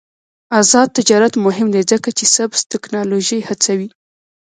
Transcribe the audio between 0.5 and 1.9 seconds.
آزاد تجارت مهم دی